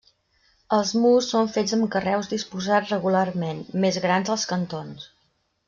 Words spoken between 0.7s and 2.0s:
Els murs són fets amb